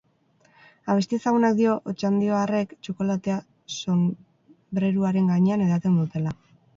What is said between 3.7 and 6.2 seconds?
sonbreruaren gainean edaten